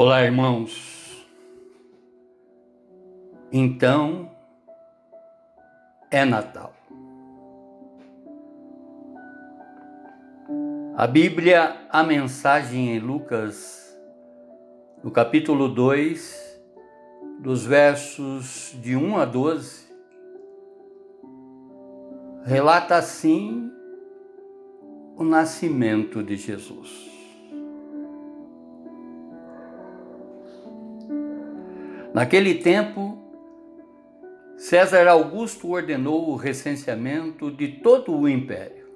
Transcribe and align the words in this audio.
Olá, 0.00 0.22
irmãos. 0.22 1.26
Então 3.50 4.30
é 6.08 6.24
Natal. 6.24 6.72
A 10.96 11.04
Bíblia, 11.04 11.76
a 11.90 12.04
mensagem 12.04 12.94
em 12.94 13.00
Lucas, 13.00 13.92
no 15.02 15.10
capítulo 15.10 15.68
2, 15.68 16.62
dos 17.40 17.66
versos 17.66 18.76
de 18.80 18.94
1 18.94 19.16
a 19.16 19.24
12, 19.24 19.92
relata 22.44 22.94
assim 22.94 23.68
o 25.16 25.24
nascimento 25.24 26.22
de 26.22 26.36
Jesus. 26.36 27.07
Naquele 32.18 32.56
tempo, 32.56 33.16
César 34.56 35.06
Augusto 35.06 35.70
ordenou 35.70 36.30
o 36.30 36.34
recenseamento 36.34 37.48
de 37.48 37.68
todo 37.68 38.12
o 38.12 38.28
império. 38.28 38.88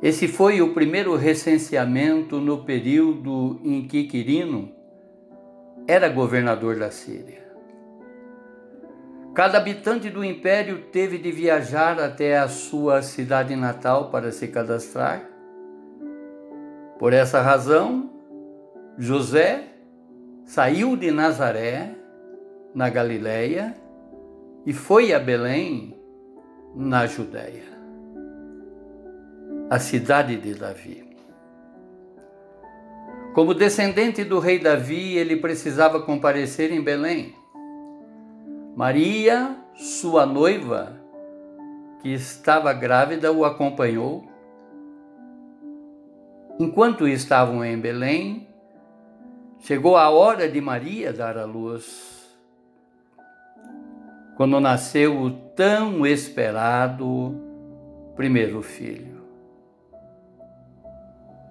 Esse 0.00 0.28
foi 0.28 0.62
o 0.62 0.72
primeiro 0.72 1.16
recenseamento 1.16 2.38
no 2.38 2.58
período 2.58 3.58
em 3.64 3.82
que 3.88 4.04
Quirino 4.04 4.70
era 5.88 6.08
governador 6.08 6.78
da 6.78 6.92
Síria. 6.92 7.42
Cada 9.34 9.58
habitante 9.58 10.08
do 10.10 10.24
império 10.24 10.84
teve 10.92 11.18
de 11.18 11.32
viajar 11.32 11.98
até 11.98 12.38
a 12.38 12.46
sua 12.46 13.02
cidade 13.02 13.56
natal 13.56 14.08
para 14.12 14.30
se 14.30 14.46
cadastrar. 14.46 15.28
Por 16.96 17.12
essa 17.12 17.42
razão, 17.42 18.08
José 18.96 19.67
saiu 20.48 20.96
de 20.96 21.10
Nazaré, 21.10 21.94
na 22.74 22.88
Galiléia, 22.88 23.76
e 24.64 24.72
foi 24.72 25.12
a 25.12 25.20
Belém, 25.20 25.94
na 26.74 27.06
Judéia, 27.06 27.64
a 29.68 29.78
cidade 29.78 30.38
de 30.38 30.54
Davi. 30.54 31.06
Como 33.34 33.52
descendente 33.52 34.24
do 34.24 34.38
rei 34.38 34.58
Davi, 34.58 35.18
ele 35.18 35.36
precisava 35.36 36.00
comparecer 36.00 36.72
em 36.72 36.80
Belém. 36.80 37.34
Maria, 38.74 39.54
sua 39.74 40.24
noiva, 40.24 40.98
que 42.00 42.08
estava 42.08 42.72
grávida, 42.72 43.30
o 43.30 43.44
acompanhou. 43.44 44.24
Enquanto 46.58 47.06
estavam 47.06 47.62
em 47.62 47.78
Belém, 47.78 48.47
Chegou 49.60 49.96
a 49.96 50.08
hora 50.08 50.48
de 50.48 50.60
Maria 50.60 51.12
dar 51.12 51.36
à 51.36 51.44
luz. 51.44 52.36
Quando 54.36 54.60
nasceu 54.60 55.20
o 55.20 55.30
tão 55.30 56.06
esperado 56.06 57.34
primeiro 58.14 58.62
filho. 58.62 59.18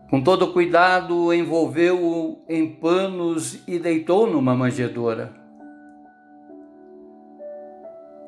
Com 0.09 0.23
todo 0.23 0.53
cuidado, 0.53 1.33
envolveu-o 1.33 2.39
em 2.47 2.73
panos 2.75 3.61
e 3.67 3.77
deitou 3.77 4.25
numa 4.25 4.55
manjedoura. 4.55 5.33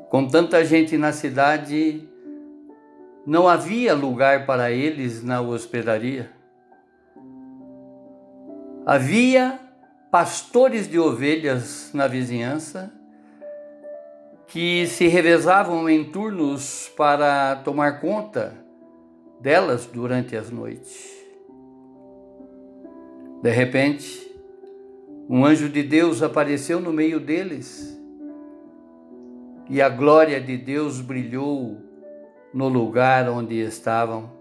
Com 0.10 0.28
tanta 0.28 0.66
gente 0.66 0.98
na 0.98 1.14
cidade, 1.14 2.06
não 3.26 3.48
havia 3.48 3.94
lugar 3.94 4.46
para 4.46 4.72
eles 4.72 5.24
na 5.24 5.40
hospedaria. 5.40 6.30
Havia 8.86 9.69
pastores 10.12 10.88
de 10.88 11.00
ovelhas 11.00 11.92
na 11.94 12.08
vizinhança 12.08 12.92
que 14.47 14.88
se 14.88 15.08
revezavam 15.08 15.88
em 15.88 16.03
turnos 16.03 16.92
para 16.97 17.58
tomar 17.58 18.02
conta 18.02 18.53
delas 19.40 19.86
durante 19.86 20.36
as 20.36 20.50
noites. 20.50 21.08
De 23.44 23.52
repente, 23.52 24.28
um 25.30 25.46
anjo 25.46 25.69
de 25.69 25.84
Deus 25.84 26.24
apareceu 26.24 26.80
no 26.80 26.92
meio 26.92 27.19
deles 27.19 27.96
e 29.69 29.80
a 29.80 29.88
glória 29.88 30.42
de 30.42 30.58
Deus 30.58 31.00
brilhou 31.00 31.78
no 32.52 32.68
lugar 32.68 33.30
onde 33.30 33.56
estavam 33.56 34.31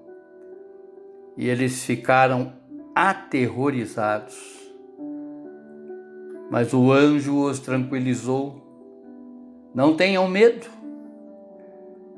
e 1.36 1.48
eles 1.48 1.84
ficaram 1.84 2.54
aterrorizados. 2.94 4.57
Mas 6.50 6.72
o 6.72 6.90
anjo 6.92 7.44
os 7.44 7.58
tranquilizou. 7.58 8.62
Não 9.74 9.94
tenham 9.94 10.26
medo. 10.28 10.66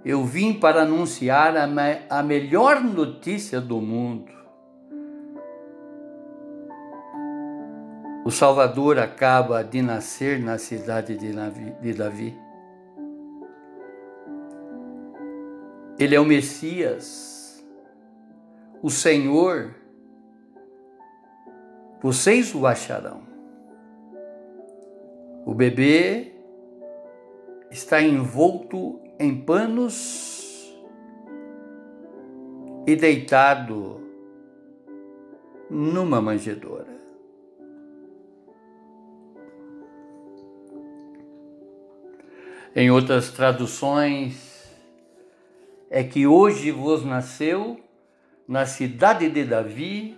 Eu 0.05 0.25
vim 0.25 0.55
para 0.55 0.83
anunciar 0.83 1.57
a, 1.57 1.67
me 1.67 2.03
a 2.09 2.23
melhor 2.23 2.81
notícia 2.83 3.61
do 3.61 3.81
mundo. 3.81 4.41
O 8.25 8.31
Salvador 8.31 8.99
acaba 8.99 9.63
de 9.63 9.83
nascer 9.83 10.39
na 10.39 10.57
cidade 10.59 11.17
de 11.17 11.33
Davi. 11.93 12.39
Ele 15.99 16.15
é 16.15 16.21
o 16.21 16.25
Messias, 16.25 17.63
o 18.83 18.89
Senhor. 18.89 19.75
Vocês 22.01 22.55
o 22.55 22.67
acharão. 22.67 23.30
O 25.45 25.55
bebê 25.55 26.33
está 27.71 28.01
envolto 28.01 29.01
em 29.19 29.41
panos 29.41 30.75
e 32.87 32.97
deitado 32.97 34.01
numa 35.69 36.21
manjedoura. 36.21 37.01
Em 42.75 42.91
outras 42.91 43.31
traduções, 43.31 44.51
é 45.91 46.05
que 46.05 46.27
hoje 46.27 46.71
vos 46.71 47.05
nasceu 47.05 47.81
na 48.47 48.65
cidade 48.65 49.29
de 49.29 49.45
Davi 49.45 50.17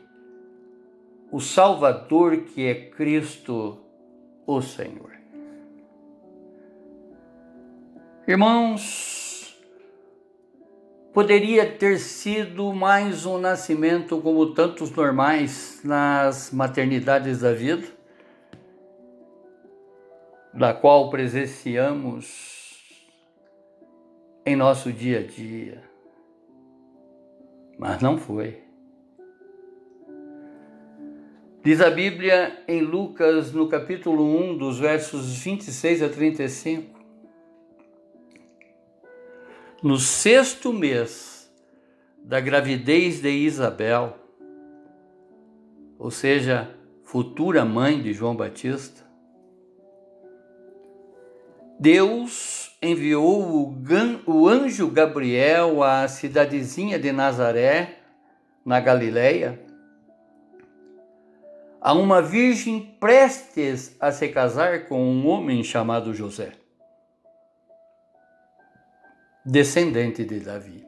o 1.31 1.41
Salvador 1.41 2.43
que 2.43 2.67
é 2.67 2.91
Cristo 2.91 3.79
o 4.47 4.61
Senhor. 4.61 5.12
Irmãos, 8.33 9.63
poderia 11.13 11.71
ter 11.71 11.99
sido 11.99 12.73
mais 12.73 13.27
um 13.27 13.37
nascimento 13.37 14.23
como 14.23 14.55
tantos 14.55 14.91
normais 14.91 15.83
nas 15.85 16.51
maternidades 16.51 17.41
da 17.41 17.53
vida, 17.53 17.87
da 20.55 20.73
qual 20.73 21.11
presenciamos 21.11 23.05
em 24.47 24.57
nosso 24.57 24.91
dia 24.91 25.19
a 25.19 25.27
dia. 25.27 25.85
Mas 27.79 28.01
não 28.01 28.17
foi. 28.17 28.63
Diz 31.63 31.83
a 31.83 31.91
Bíblia 31.91 32.65
em 32.67 32.81
Lucas, 32.81 33.53
no 33.53 33.69
capítulo 33.69 34.25
1, 34.53 34.57
dos 34.57 34.79
versos 34.79 35.43
26 35.43 36.03
a 36.03 36.09
35. 36.09 37.02
No 39.83 39.99
sexto 39.99 40.73
mês 40.73 41.53
da 42.23 42.39
gravidez 42.39 43.21
de 43.21 43.31
Isabel, 43.31 44.17
ou 45.99 46.09
seja, 46.09 46.71
futura 47.03 47.65
mãe 47.65 48.01
de 48.01 48.13
João 48.13 48.37
Batista, 48.37 49.03
Deus 51.81 52.77
enviou 52.81 53.75
o 54.25 54.49
anjo 54.49 54.89
Gabriel 54.89 55.83
à 55.83 56.07
cidadezinha 56.07 56.97
de 56.97 57.11
Nazaré, 57.11 57.99
na 58.65 58.79
Galileia, 58.79 59.61
a 61.81 61.93
uma 61.93 62.23
virgem 62.23 62.97
prestes 63.01 63.97
a 63.99 64.13
se 64.13 64.29
casar 64.29 64.87
com 64.87 65.03
um 65.03 65.27
homem 65.27 65.65
chamado 65.65 66.15
José, 66.15 66.53
descendente 69.45 70.25
de 70.25 70.41
Davi. 70.41 70.87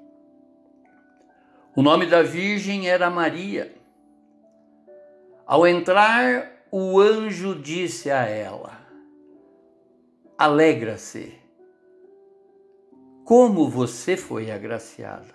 O 1.77 1.83
nome 1.83 2.07
da 2.07 2.23
virgem 2.23 2.89
era 2.89 3.11
Maria. 3.11 3.75
Ao 5.47 5.67
entrar, 5.67 6.67
o 6.71 7.01
anjo 7.01 7.55
disse 7.55 8.11
a 8.11 8.23
ela: 8.23 8.81
Alegra-se, 10.39 11.35
como 13.25 13.69
você 13.69 14.17
foi 14.17 14.51
agraciada. 14.51 15.35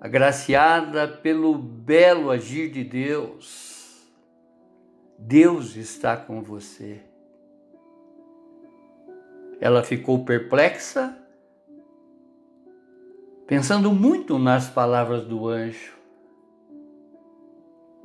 Agraciada 0.00 1.06
pelo 1.06 1.54
belo 1.56 2.30
agir 2.30 2.70
de 2.70 2.82
Deus 2.82 3.70
Deus 5.22 5.76
está 5.76 6.16
com 6.16 6.42
você. 6.42 6.98
Ela 9.60 9.82
ficou 9.82 10.24
perplexa, 10.24 11.14
pensando 13.50 13.92
muito 13.92 14.38
nas 14.38 14.70
palavras 14.70 15.24
do 15.24 15.48
anjo, 15.48 15.92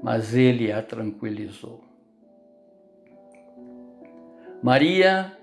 mas 0.01 0.33
ele 0.33 0.71
a 0.71 0.81
tranquilizou. 0.81 1.83
Maria, 4.63 5.37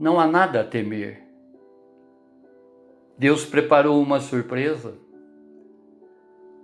não 0.00 0.18
há 0.18 0.26
nada 0.26 0.62
a 0.62 0.64
temer. 0.64 1.22
Deus 3.16 3.44
preparou 3.44 4.02
uma 4.02 4.18
surpresa. 4.18 4.98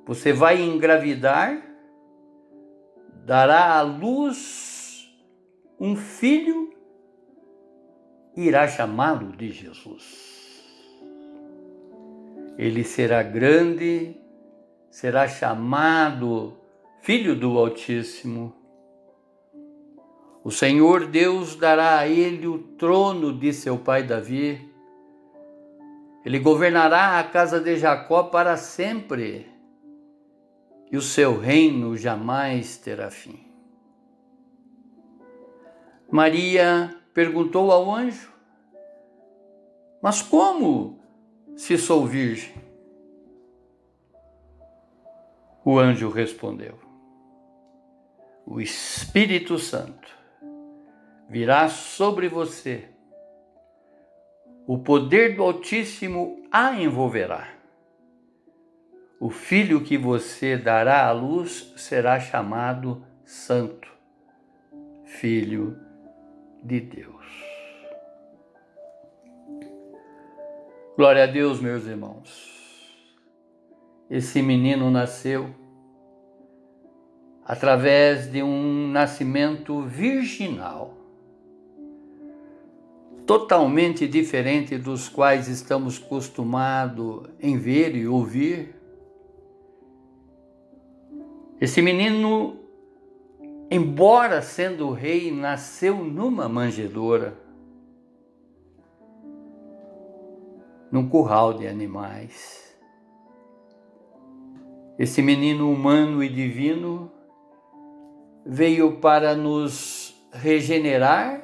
Você 0.06 0.32
vai 0.32 0.60
engravidar, 0.60 1.62
dará 3.24 3.78
à 3.78 3.82
luz 3.82 5.08
um 5.78 5.94
filho 5.94 6.68
e 8.36 8.48
irá 8.48 8.66
chamá-lo 8.66 9.30
de 9.36 9.52
Jesus. 9.52 10.35
Ele 12.58 12.84
será 12.84 13.22
grande, 13.22 14.16
será 14.90 15.28
chamado 15.28 16.56
Filho 17.02 17.36
do 17.36 17.58
Altíssimo. 17.58 18.54
O 20.42 20.50
Senhor 20.50 21.06
Deus 21.06 21.56
dará 21.56 21.98
a 21.98 22.08
ele 22.08 22.46
o 22.46 22.58
trono 22.58 23.36
de 23.36 23.52
seu 23.52 23.78
pai 23.78 24.02
Davi. 24.02 24.72
Ele 26.24 26.38
governará 26.38 27.18
a 27.18 27.24
casa 27.24 27.60
de 27.60 27.76
Jacó 27.76 28.24
para 28.24 28.56
sempre 28.56 29.46
e 30.90 30.96
o 30.96 31.02
seu 31.02 31.38
reino 31.38 31.96
jamais 31.96 32.76
terá 32.76 33.10
fim. 33.10 33.44
Maria 36.10 36.96
perguntou 37.12 37.70
ao 37.70 37.92
anjo: 37.92 38.32
Mas 40.00 40.22
como 40.22 41.00
se 41.56 41.76
sou 41.76 42.06
virgem? 42.06 42.54
O 45.64 45.78
anjo 45.78 46.08
respondeu: 46.08 46.78
O 48.46 48.60
Espírito 48.60 49.58
Santo 49.58 50.14
virá 51.28 51.68
sobre 51.68 52.28
você, 52.28 52.88
o 54.66 54.78
poder 54.78 55.34
do 55.34 55.42
Altíssimo 55.42 56.46
a 56.52 56.72
envolverá 56.80 57.56
o 59.18 59.30
filho 59.30 59.82
que 59.82 59.96
você 59.96 60.58
dará 60.58 61.06
à 61.06 61.12
luz 61.12 61.72
será 61.76 62.20
chamado 62.20 63.02
Santo, 63.24 63.88
Filho 65.04 65.78
de 66.62 66.80
Deus. 66.80 67.15
Glória 70.96 71.24
a 71.24 71.26
Deus, 71.26 71.60
meus 71.60 71.84
irmãos. 71.84 72.56
Esse 74.08 74.40
menino 74.40 74.90
nasceu 74.90 75.54
através 77.44 78.32
de 78.32 78.42
um 78.42 78.88
nascimento 78.88 79.82
virginal, 79.82 80.94
totalmente 83.26 84.08
diferente 84.08 84.78
dos 84.78 85.06
quais 85.06 85.48
estamos 85.48 86.02
acostumados 86.02 87.28
em 87.40 87.58
ver 87.58 87.94
e 87.94 88.08
ouvir 88.08 88.74
esse 91.60 91.82
menino, 91.82 92.58
embora 93.70 94.40
sendo 94.40 94.92
rei, 94.92 95.30
nasceu 95.30 95.96
numa 96.02 96.48
manjedoura, 96.48 97.45
num 100.96 101.06
curral 101.10 101.52
de 101.52 101.68
animais. 101.68 102.74
Esse 104.98 105.20
menino 105.20 105.70
humano 105.70 106.24
e 106.24 106.28
divino 106.30 107.12
veio 108.46 108.98
para 108.98 109.34
nos 109.34 110.16
regenerar, 110.32 111.42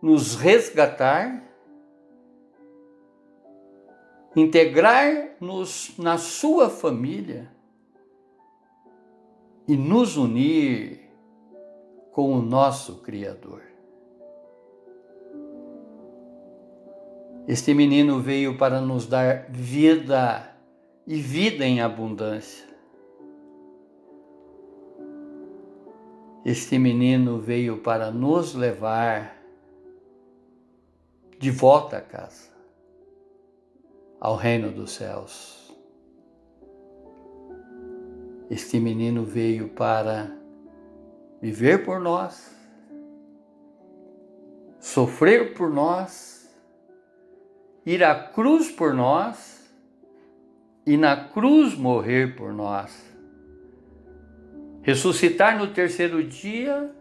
nos 0.00 0.36
resgatar, 0.36 1.44
integrar-nos 4.34 5.98
na 5.98 6.16
sua 6.16 6.70
família 6.70 7.52
e 9.68 9.76
nos 9.76 10.16
unir 10.16 11.10
com 12.10 12.32
o 12.32 12.40
nosso 12.40 13.02
Criador. 13.02 13.65
Este 17.48 17.72
menino 17.72 18.18
veio 18.18 18.58
para 18.58 18.80
nos 18.80 19.06
dar 19.06 19.46
vida 19.50 20.52
e 21.06 21.14
vida 21.16 21.64
em 21.64 21.80
abundância. 21.80 22.66
Este 26.44 26.76
menino 26.76 27.38
veio 27.38 27.78
para 27.78 28.10
nos 28.10 28.54
levar 28.54 29.36
de 31.38 31.50
volta 31.50 31.98
a 31.98 32.00
casa, 32.00 32.50
ao 34.20 34.34
reino 34.34 34.72
dos 34.72 34.92
céus. 34.92 35.72
Este 38.50 38.80
menino 38.80 39.24
veio 39.24 39.68
para 39.68 40.36
viver 41.40 41.84
por 41.84 42.00
nós, 42.00 42.54
sofrer 44.80 45.54
por 45.54 45.70
nós, 45.70 46.35
ir 47.86 48.02
à 48.02 48.16
cruz 48.16 48.68
por 48.68 48.92
nós 48.92 49.64
e 50.84 50.96
na 50.96 51.16
cruz 51.28 51.76
morrer 51.76 52.34
por 52.34 52.52
nós. 52.52 53.14
Ressuscitar 54.82 55.56
no 55.56 55.68
terceiro 55.68 56.22
dia, 56.22 56.92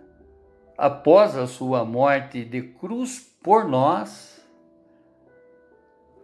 após 0.78 1.36
a 1.36 1.48
sua 1.48 1.84
morte 1.84 2.46
de 2.46 2.62
cruz 2.62 3.20
por 3.42 3.68
nós, 3.68 4.46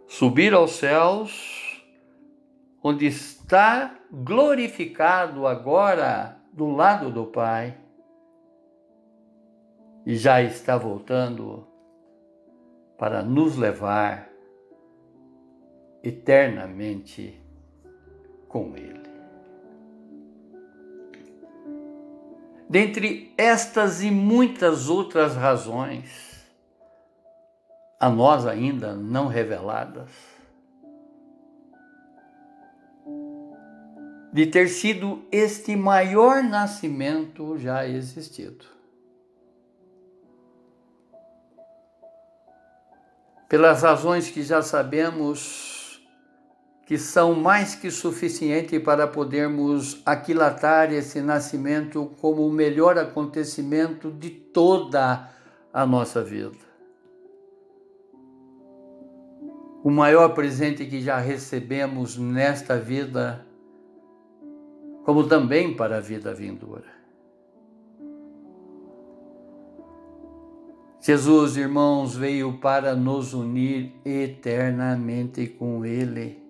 subir 0.06 0.54
aos 0.54 0.72
céus, 0.72 1.84
onde 2.82 3.06
está 3.06 3.96
glorificado 4.10 5.46
agora 5.46 6.36
do 6.52 6.70
lado 6.70 7.10
do 7.10 7.26
Pai 7.26 7.76
e 10.04 10.16
já 10.16 10.42
está 10.42 10.76
voltando 10.76 11.66
para 12.98 13.22
nos 13.22 13.56
levar 13.56 14.31
eternamente 16.02 17.40
com 18.48 18.76
Ele. 18.76 19.02
Dentre 22.68 23.32
estas 23.36 24.02
e 24.02 24.10
muitas 24.10 24.88
outras 24.88 25.34
razões, 25.34 26.42
a 28.00 28.08
nós 28.08 28.46
ainda 28.46 28.94
não 28.94 29.28
reveladas, 29.28 30.10
de 34.32 34.46
ter 34.46 34.68
sido 34.68 35.22
este 35.30 35.76
maior 35.76 36.42
nascimento 36.42 37.58
já 37.58 37.86
existido. 37.86 38.64
Pelas 43.50 43.82
razões 43.82 44.30
que 44.30 44.42
já 44.42 44.62
sabemos 44.62 45.81
que 46.92 46.98
são 46.98 47.34
mais 47.34 47.74
que 47.74 47.90
suficientes 47.90 48.78
para 48.82 49.06
podermos 49.06 50.02
aquilatar 50.04 50.92
esse 50.92 51.22
nascimento 51.22 52.12
como 52.20 52.46
o 52.46 52.52
melhor 52.52 52.98
acontecimento 52.98 54.10
de 54.10 54.28
toda 54.28 55.32
a 55.72 55.86
nossa 55.86 56.22
vida. 56.22 56.58
O 59.82 59.90
maior 59.90 60.34
presente 60.34 60.84
que 60.84 61.00
já 61.00 61.16
recebemos 61.16 62.18
nesta 62.18 62.76
vida 62.76 63.46
como 65.02 65.26
também 65.26 65.74
para 65.74 65.96
a 65.96 66.00
vida 66.00 66.34
vindoura. 66.34 66.92
Jesus, 71.00 71.56
irmãos, 71.56 72.14
veio 72.14 72.58
para 72.58 72.94
nos 72.94 73.32
unir 73.32 73.94
eternamente 74.04 75.46
com 75.46 75.86
Ele. 75.86 76.41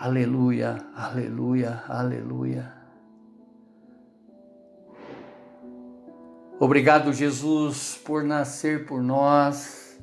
Aleluia, 0.00 0.78
aleluia, 0.94 1.82
aleluia. 1.88 2.72
Obrigado, 6.60 7.12
Jesus, 7.12 8.00
por 8.04 8.22
nascer 8.22 8.86
por 8.86 9.02
nós 9.02 10.00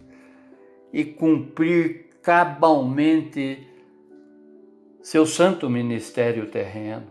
e 0.91 1.05
cumprir 1.05 2.09
cabalmente 2.21 3.65
seu 5.01 5.25
santo 5.25 5.69
ministério 5.69 6.51
terreno. 6.51 7.07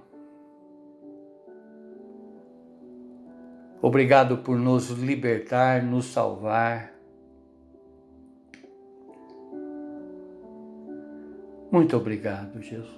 Obrigado 3.81 4.39
por 4.39 4.59
nos 4.59 4.91
libertar, 4.91 5.83
nos 5.83 6.07
salvar. 6.07 6.94
Muito 11.75 11.97
obrigado, 11.97 12.63
Jesus. 12.63 12.95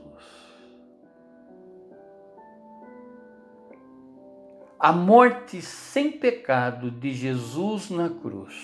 A 4.79 4.93
morte 4.93 5.63
sem 5.63 6.13
pecado 6.13 6.91
de 6.91 7.15
Jesus 7.15 7.89
na 7.89 8.11
cruz, 8.11 8.55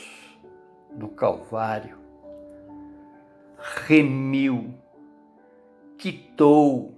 do 0.91 1.09
Calvário, 1.09 1.97
remiu, 3.87 4.75
quitou, 5.97 6.95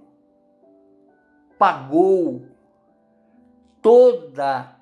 pagou 1.57 2.45
toda 3.81 4.75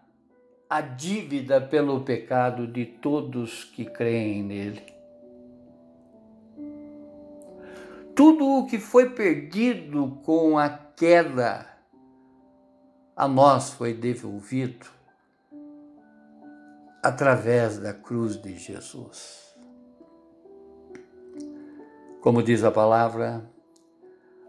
a 0.68 0.82
dívida 0.82 1.62
pelo 1.62 2.02
pecado 2.02 2.66
de 2.66 2.84
todos 2.84 3.63
que 3.63 3.86
creem 3.86 4.42
nele. 4.42 4.93
Tudo 8.15 8.46
o 8.46 8.65
que 8.67 8.77
foi 8.77 9.10
perdido 9.10 10.20
com 10.24 10.58
a 10.58 10.70
queda 10.70 11.67
a 13.15 13.27
nós 13.27 13.72
foi 13.72 13.93
devolvido 13.93 14.86
através 17.01 17.77
da 17.79 17.93
cruz 17.93 18.41
de 18.41 18.58
Jesus. 18.58 19.53
Como 22.22 22.41
diz 22.41 22.63
a 22.63 22.72
palavra, 22.72 23.43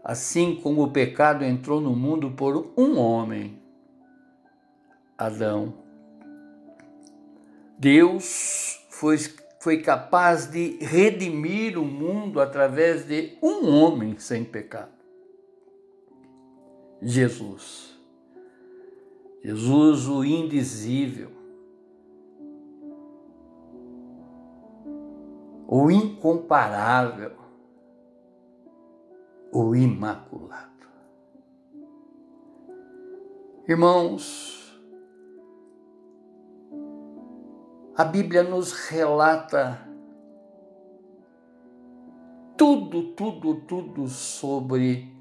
assim 0.03 0.55
como 0.61 0.83
o 0.83 0.91
pecado 0.91 1.43
entrou 1.43 1.81
no 1.81 1.95
mundo 1.95 2.31
por 2.31 2.71
um 2.77 2.97
homem, 2.97 3.61
Adão, 5.17 5.73
Deus 7.77 8.85
foi, 8.89 9.17
foi 9.65 9.81
capaz 9.81 10.45
de 10.45 10.77
redimir 10.79 11.75
o 11.75 11.83
mundo 11.83 12.39
através 12.39 13.03
de 13.07 13.35
um 13.41 13.67
homem 13.67 14.15
sem 14.15 14.43
pecado. 14.43 14.91
Jesus. 17.01 17.99
Jesus, 19.43 20.07
o 20.07 20.23
indizível, 20.23 21.31
o 25.67 25.89
incomparável, 25.89 27.31
o 29.51 29.75
imaculado. 29.75 30.87
Irmãos, 33.67 34.64
a 37.97 38.03
Bíblia 38.03 38.43
nos 38.43 38.73
relata 38.73 39.79
tudo, 42.57 43.13
tudo, 43.13 43.55
tudo 43.61 44.07
sobre 44.07 45.13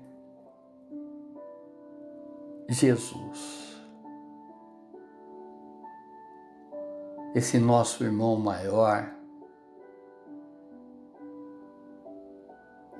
Jesus. 2.69 3.64
esse 7.35 7.59
nosso 7.59 8.04
irmão 8.04 8.37
maior, 8.37 9.12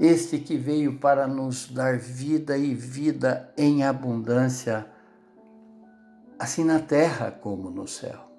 este 0.01 0.39
que 0.39 0.57
veio 0.57 0.99
para 0.99 1.29
nos 1.29 1.71
dar 1.71 1.97
vida 1.97 2.59
e 2.59 2.75
vida 2.75 3.53
em 3.57 3.85
abundância, 3.85 4.91
assim 6.37 6.65
na 6.65 6.81
terra 6.81 7.31
como 7.31 7.71
no 7.71 7.87
céu. 7.87 8.34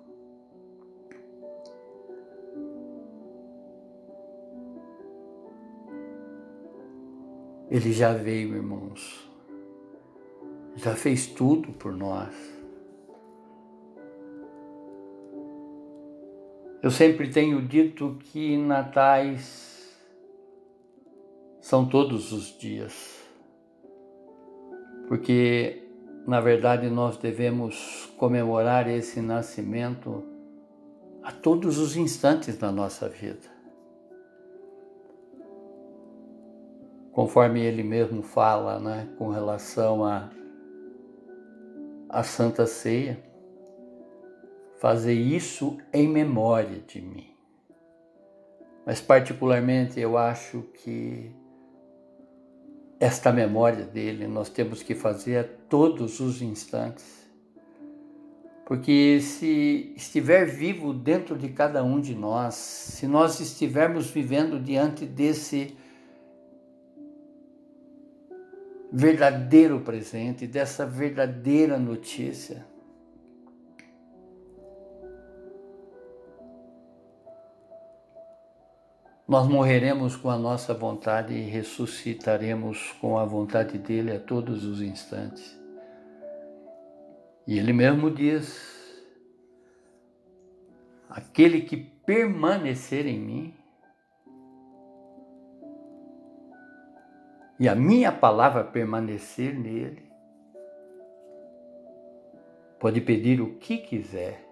Ele 7.76 7.92
já 7.92 8.14
veio, 8.14 8.56
irmãos, 8.56 9.30
já 10.78 10.96
fez 10.96 11.28
tudo 11.28 11.74
por 11.74 11.92
nós. 11.92 12.34
Eu 16.82 16.90
sempre 16.90 17.30
tenho 17.30 17.62
dito 17.62 18.18
que 18.32 18.56
natais 18.56 19.94
são 21.60 21.86
todos 21.86 22.32
os 22.32 22.58
dias, 22.58 23.22
porque 25.10 25.84
na 26.26 26.40
verdade 26.40 26.90
nós 26.90 27.18
devemos 27.18 28.10
comemorar 28.16 28.90
esse 28.90 29.20
nascimento 29.20 30.24
a 31.22 31.34
todos 31.34 31.78
os 31.78 31.98
instantes 31.98 32.58
da 32.58 32.72
nossa 32.72 33.10
vida. 33.10 33.55
Conforme 37.16 37.62
ele 37.62 37.82
mesmo 37.82 38.22
fala, 38.22 38.78
né, 38.78 39.08
com 39.18 39.30
relação 39.30 40.04
a 40.04 40.30
a 42.10 42.24
Santa 42.24 42.68
Ceia, 42.68 43.24
fazer 44.80 45.14
isso 45.14 45.78
em 45.94 46.08
memória 46.08 46.82
de 46.86 47.02
mim. 47.02 47.28
Mas, 48.86 49.02
particularmente, 49.02 50.00
eu 50.00 50.18
acho 50.18 50.62
que 50.74 51.32
esta 53.00 53.32
memória 53.32 53.86
dele 53.86 54.28
nós 54.28 54.50
temos 54.50 54.84
que 54.84 54.94
fazer 54.94 55.38
a 55.38 55.44
todos 55.70 56.20
os 56.20 56.42
instantes. 56.42 57.26
Porque 58.66 59.20
se 59.22 59.94
estiver 59.96 60.46
vivo 60.46 60.94
dentro 60.94 61.38
de 61.38 61.50
cada 61.50 61.82
um 61.82 62.00
de 62.00 62.14
nós, 62.14 62.56
se 62.56 63.08
nós 63.08 63.40
estivermos 63.40 64.10
vivendo 64.10 64.60
diante 64.60 65.06
desse 65.06 65.76
verdadeiro 68.92 69.82
presente, 69.82 70.48
dessa 70.48 70.86
verdadeira 70.86 71.78
notícia, 71.78 72.66
Nós 79.28 79.48
morreremos 79.48 80.16
com 80.16 80.30
a 80.30 80.38
nossa 80.38 80.72
vontade 80.72 81.34
e 81.34 81.50
ressuscitaremos 81.50 82.92
com 83.02 83.18
a 83.18 83.26
vontade 83.26 83.80
dele 83.80 84.12
a 84.12 84.20
todos 84.20 84.64
os 84.64 84.84
instantes. 84.84 85.60
E 87.48 87.58
ele 87.58 87.74
mesmo 87.74 88.12
diz: 88.12 89.04
aquele 91.10 91.62
que 91.62 91.76
permanecer 91.76 93.08
em 93.08 93.20
mim, 93.20 93.54
e 97.60 97.70
a 97.70 97.76
minha 97.76 98.12
palavra 98.12 98.64
permanecer 98.64 99.58
nele, 99.58 100.04
pode 102.80 103.00
pedir 103.02 103.40
o 103.42 103.56
que 103.56 103.78
quiser, 103.78 104.46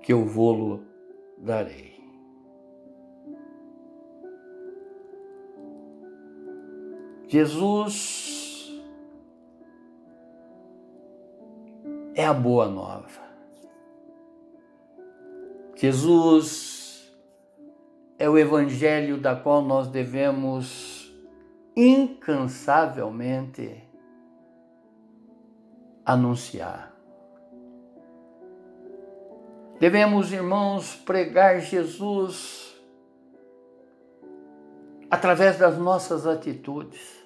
que 0.00 0.12
eu 0.12 0.24
vou-lo 0.24 0.84
darei. 1.38 1.94
Jesus 7.26 8.70
é 12.14 12.24
a 12.24 12.32
boa 12.32 12.68
nova. 12.68 13.24
Jesus 15.74 16.73
é 18.24 18.28
o 18.28 18.38
evangelho 18.38 19.18
da 19.18 19.36
qual 19.36 19.60
nós 19.60 19.88
devemos 19.88 21.12
incansavelmente 21.76 23.86
anunciar. 26.06 26.94
Devemos, 29.78 30.32
irmãos, 30.32 30.96
pregar 30.96 31.60
Jesus 31.60 32.74
através 35.10 35.58
das 35.58 35.76
nossas 35.76 36.26
atitudes. 36.26 37.22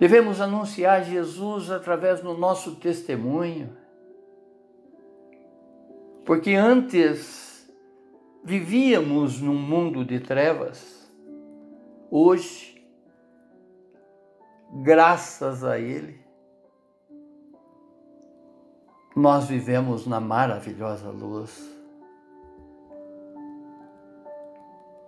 Devemos 0.00 0.40
anunciar 0.40 1.04
Jesus 1.04 1.70
através 1.70 2.20
do 2.20 2.34
nosso 2.34 2.74
testemunho. 2.74 3.76
Porque 6.24 6.54
antes 6.54 7.55
vivíamos 8.46 9.40
num 9.40 9.58
mundo 9.58 10.04
de 10.04 10.20
trevas. 10.20 11.10
Hoje, 12.08 12.80
graças 14.84 15.64
a 15.64 15.80
Ele, 15.80 16.20
nós 19.16 19.46
vivemos 19.46 20.06
na 20.06 20.20
maravilhosa 20.20 21.10
luz. 21.10 21.68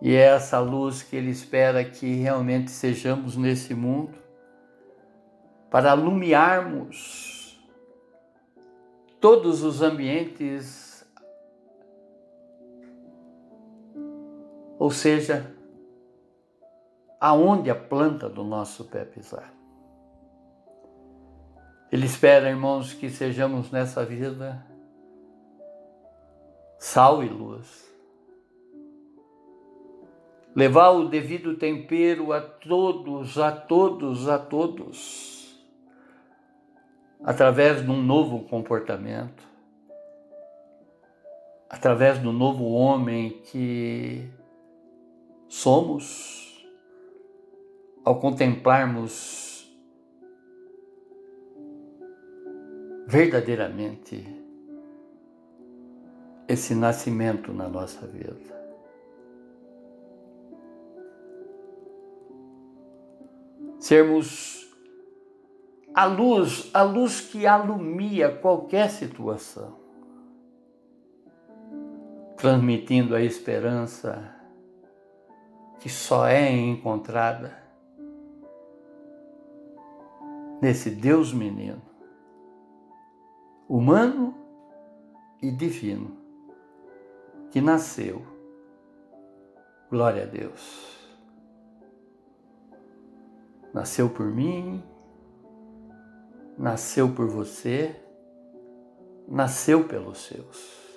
E 0.02 0.16
é 0.16 0.34
essa 0.34 0.58
luz 0.58 1.04
que 1.04 1.14
Ele 1.14 1.30
espera 1.30 1.84
que 1.84 2.16
realmente 2.16 2.72
sejamos 2.72 3.36
nesse 3.36 3.72
mundo 3.72 4.18
para 5.70 5.92
alumiarmos 5.92 7.56
todos 9.20 9.62
os 9.62 9.80
ambientes, 9.80 10.87
ou 14.78 14.90
seja, 14.90 15.54
aonde 17.20 17.70
a 17.70 17.74
planta 17.74 18.28
do 18.28 18.44
nosso 18.44 18.84
pé 18.84 19.04
pisar. 19.04 19.52
Ele 21.90 22.06
espera, 22.06 22.48
irmãos, 22.48 22.92
que 22.92 23.08
sejamos 23.08 23.70
nessa 23.70 24.04
vida 24.04 24.64
sal 26.78 27.24
e 27.24 27.28
luz. 27.28 27.88
Levar 30.54 30.90
o 30.90 31.08
devido 31.08 31.56
tempero 31.56 32.32
a 32.32 32.40
todos, 32.40 33.38
a 33.38 33.52
todos, 33.52 34.28
a 34.28 34.38
todos, 34.38 35.56
através 37.22 37.82
de 37.82 37.90
um 37.90 38.02
novo 38.02 38.40
comportamento, 38.48 39.42
através 41.70 42.18
do 42.18 42.32
novo 42.32 42.70
homem 42.70 43.40
que 43.44 44.28
somos, 45.48 46.68
ao 48.04 48.20
contemplarmos 48.20 49.48
verdadeiramente 53.06 54.24
esse 56.46 56.74
nascimento 56.74 57.52
na 57.52 57.68
nossa 57.68 58.06
vida. 58.06 58.56
Sermos 63.78 64.68
a 65.94 66.04
luz, 66.04 66.70
a 66.74 66.82
luz 66.82 67.20
que 67.20 67.46
alumia 67.46 68.30
qualquer 68.30 68.90
situação, 68.90 69.78
transmitindo 72.36 73.14
a 73.14 73.22
esperança 73.22 74.37
que 75.80 75.88
só 75.88 76.26
é 76.26 76.50
encontrada 76.50 77.56
nesse 80.60 80.90
Deus 80.90 81.32
menino 81.32 81.88
humano 83.68 84.34
e 85.42 85.50
divino, 85.50 86.16
que 87.50 87.60
nasceu. 87.60 88.22
Glória 89.90 90.22
a 90.22 90.26
Deus. 90.26 90.96
Nasceu 93.72 94.08
por 94.08 94.26
mim, 94.26 94.82
nasceu 96.56 97.14
por 97.14 97.28
você, 97.28 97.94
nasceu 99.28 99.86
pelos 99.86 100.18
seus. 100.26 100.87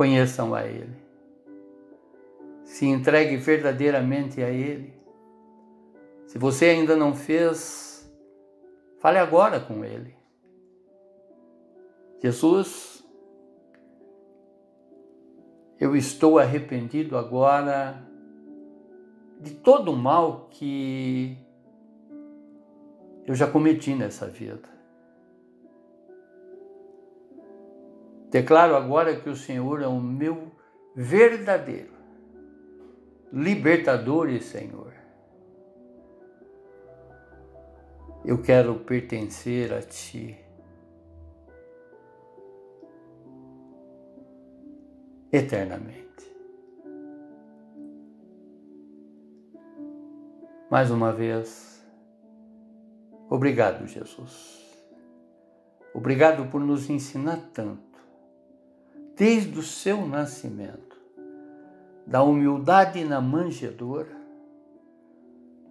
Conheçam 0.00 0.54
a 0.54 0.64
Ele. 0.64 0.96
Se 2.64 2.86
entregue 2.86 3.36
verdadeiramente 3.36 4.42
a 4.42 4.48
Ele 4.48 4.94
se 6.26 6.38
você 6.38 6.70
ainda 6.70 6.96
não 6.96 7.14
fez, 7.14 8.10
fale 8.98 9.18
agora 9.18 9.60
com 9.60 9.84
Ele. 9.84 10.16
Jesus, 12.18 13.06
eu 15.78 15.94
estou 15.94 16.38
arrependido 16.38 17.18
agora 17.18 18.02
de 19.38 19.50
todo 19.56 19.92
o 19.92 19.96
mal 19.96 20.48
que 20.50 21.36
eu 23.26 23.34
já 23.34 23.46
cometi 23.46 23.94
nessa 23.94 24.26
vida. 24.26 24.79
Declaro 28.30 28.76
agora 28.76 29.16
que 29.16 29.28
o 29.28 29.36
Senhor 29.36 29.82
é 29.82 29.86
o 29.86 30.00
meu 30.00 30.52
verdadeiro 30.94 32.00
libertador 33.32 34.28
e 34.28 34.40
Senhor. 34.40 34.92
Eu 38.24 38.42
quero 38.42 38.80
pertencer 38.80 39.72
a 39.72 39.80
Ti. 39.80 40.36
Eternamente. 45.32 46.10
Mais 50.70 50.90
uma 50.90 51.12
vez, 51.12 51.84
obrigado, 53.28 53.86
Jesus. 53.86 54.60
Obrigado 55.94 56.48
por 56.50 56.60
nos 56.60 56.88
ensinar 56.90 57.50
tanto, 57.52 57.89
desde 59.20 59.58
o 59.58 59.62
seu 59.62 60.06
nascimento, 60.06 60.98
da 62.06 62.22
humildade 62.22 63.04
na 63.04 63.20
manjedoura, 63.20 64.16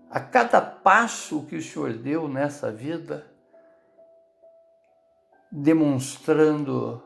a 0.08 0.20
cada 0.20 0.62
passo 0.62 1.44
que 1.48 1.56
o 1.56 1.62
Senhor 1.62 1.94
deu 1.94 2.28
nessa 2.28 2.72
vida, 2.72 3.26
demonstrando 5.52 7.02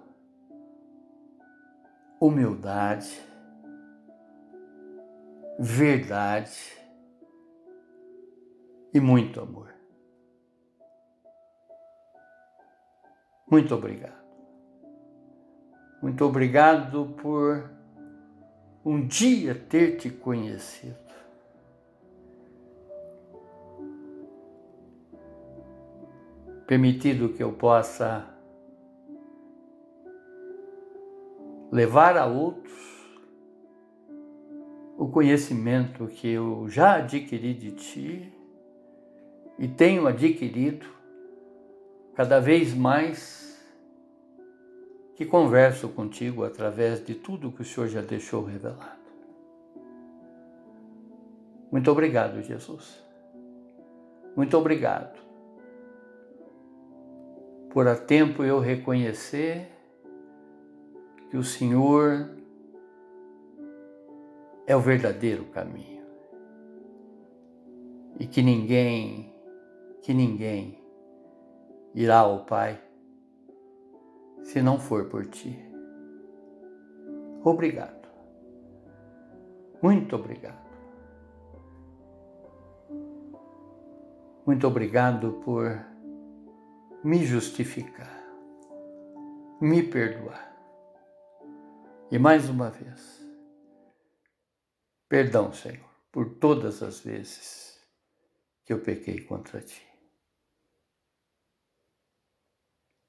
humildade, 2.20 3.22
verdade 5.58 6.78
e 8.94 9.00
muito 9.00 9.40
amor. 9.40 9.74
Muito 13.50 13.74
obrigado. 13.74 14.23
Muito 16.04 16.26
obrigado 16.26 17.16
por 17.22 17.72
um 18.84 19.08
dia 19.08 19.56
ter 19.56 19.96
te 19.96 20.10
conhecido. 20.10 21.02
permitido 26.68 27.30
que 27.30 27.44
eu 27.44 27.54
possa 27.54 28.26
levar 31.72 32.18
a 32.18 32.26
outros 32.26 32.74
o 34.98 35.08
conhecimento 35.08 36.08
que 36.08 36.30
eu 36.30 36.68
já 36.68 36.96
adquiri 36.96 37.54
de 37.54 37.72
ti 37.74 38.34
e 39.60 39.68
tenho 39.68 40.08
adquirido 40.08 40.86
cada 42.16 42.40
vez 42.40 42.74
mais 42.74 43.43
que 45.16 45.26
converso 45.26 45.90
contigo 45.90 46.44
através 46.44 47.06
de 47.06 47.16
tudo 47.16 47.52
que 47.52 47.62
o 47.62 47.66
Senhor 47.66 47.88
já 47.88 48.02
deixou 48.02 48.44
revelado. 48.44 49.04
Muito 51.72 51.90
obrigado, 51.92 52.42
Jesus. 52.42 53.04
Muito 54.36 54.58
obrigado 54.58 55.22
por 57.72 57.88
a 57.88 57.96
tempo 57.96 58.44
eu 58.44 58.60
reconhecer 58.60 59.68
que 61.32 61.38
o 61.38 61.44
Senhor 61.44 62.30
é 64.68 64.76
o 64.76 64.80
verdadeiro 64.80 65.46
caminho 65.46 66.06
e 68.20 68.28
que 68.28 68.44
ninguém, 68.44 69.34
que 70.04 70.14
ninguém 70.14 70.80
irá 71.96 72.20
ao 72.20 72.46
Pai 72.46 72.80
se 74.44 74.62
não 74.62 74.80
for 74.80 75.06
por 75.06 75.26
ti. 75.26 75.58
Obrigado. 77.44 78.08
Muito 79.82 80.16
obrigado. 80.16 80.64
Muito 84.46 84.68
obrigado 84.68 85.34
por 85.46 85.86
me 87.04 87.26
justificar, 87.26 88.24
me 89.62 89.84
perdoar. 89.84 90.54
E 92.12 92.20
mais 92.20 92.50
uma 92.50 92.70
vez, 92.70 93.26
perdão, 95.08 95.52
Senhor, 95.54 95.90
por 96.12 96.36
todas 96.36 96.84
as 96.84 97.00
vezes 97.00 97.82
que 98.66 98.74
eu 98.74 98.80
pequei 98.80 99.22
contra 99.22 99.62
ti. 99.62 99.93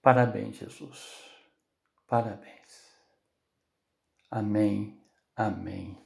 Parabéns, 0.05 0.57
Jesus. 0.59 1.25
Parabéns. 2.07 2.95
Amém, 4.31 5.01
amém 5.37 6.04